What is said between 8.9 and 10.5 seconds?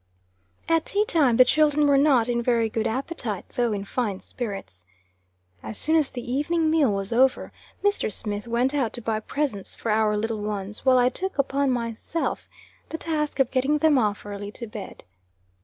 to buy presents for our little